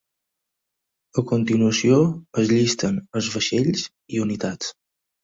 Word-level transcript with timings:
A 1.21 1.23
continuació 1.31 1.99
es 2.45 2.49
llisten 2.53 2.97
els 3.21 3.29
vaixells 3.37 3.85
i 4.17 4.23
unitats. 4.25 4.73